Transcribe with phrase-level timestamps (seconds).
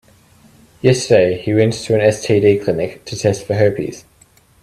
[0.81, 4.03] Yesterday, he went to an STD clinic to test for herpes.